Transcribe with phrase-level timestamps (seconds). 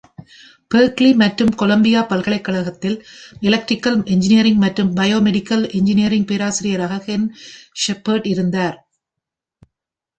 [0.71, 2.95] Berkeley மற்றும் Columbia பல்கலைக்கழகத்தில்
[3.41, 7.27] electrical engineering மற்றும் பயோமெடிக்கல் இஞ்சினியரிங் பேராசிரியராக கென்
[7.83, 8.77] ஷெப்பர்ட் இருந்தார்.